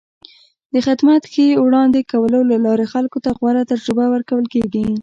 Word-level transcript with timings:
د 0.73 0.75
خدمت 0.85 1.21
ښې 1.31 1.47
وړاندې 1.65 1.99
کولو 2.11 2.39
له 2.51 2.57
لارې 2.65 2.85
خلکو 2.93 3.17
ته 3.23 3.29
غوره 3.37 3.63
تجربه 3.71 4.05
ورکول 4.13 4.45
کېږي. 4.53 4.85